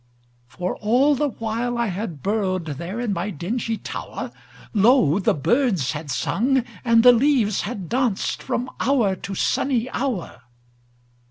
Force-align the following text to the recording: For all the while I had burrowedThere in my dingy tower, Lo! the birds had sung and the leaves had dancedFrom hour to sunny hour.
For 0.47 0.75
all 0.77 1.13
the 1.13 1.29
while 1.29 1.77
I 1.77 1.85
had 1.85 2.23
burrowedThere 2.23 2.99
in 3.03 3.13
my 3.13 3.29
dingy 3.29 3.77
tower, 3.77 4.31
Lo! 4.73 5.19
the 5.19 5.35
birds 5.35 5.91
had 5.91 6.09
sung 6.09 6.63
and 6.83 7.03
the 7.03 7.11
leaves 7.13 7.61
had 7.61 7.87
dancedFrom 7.87 8.65
hour 8.79 9.15
to 9.17 9.35
sunny 9.35 9.91
hour. 9.91 10.41